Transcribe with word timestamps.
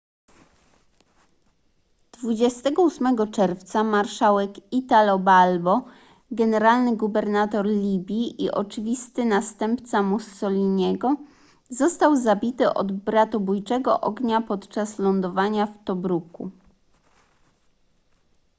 28 2.21 3.27
czerwca 3.31 3.83
marszałek 3.83 4.51
italo 4.73 5.19
balbo 5.19 5.81
generalny 6.31 6.97
gubernator 6.97 7.65
libii 7.65 8.43
i 8.43 8.51
oczywisty 8.51 9.25
następca 9.25 10.01
mussoliniego 10.03 11.15
został 11.69 12.15
zabity 12.15 12.73
od 12.73 12.91
bratobójczego 12.91 14.01
ognia 14.01 14.41
podczas 14.41 14.99
lądowania 14.99 15.65
w 15.67 15.83
tobruku 15.83 16.51